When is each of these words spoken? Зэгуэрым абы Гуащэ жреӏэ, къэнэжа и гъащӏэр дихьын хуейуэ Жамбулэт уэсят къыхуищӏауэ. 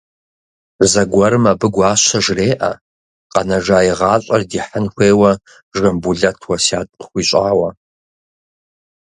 Зэгуэрым 0.91 1.45
абы 1.51 1.67
Гуащэ 1.73 2.19
жреӏэ, 2.25 2.71
къэнэжа 3.31 3.79
и 3.89 3.93
гъащӏэр 3.99 4.41
дихьын 4.49 4.85
хуейуэ 4.93 5.31
Жамбулэт 5.77 6.37
уэсят 6.47 6.87
къыхуищӏауэ. 6.97 7.69